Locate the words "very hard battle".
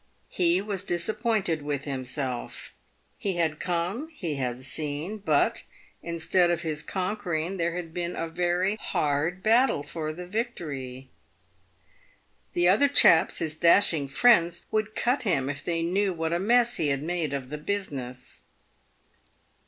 8.27-9.83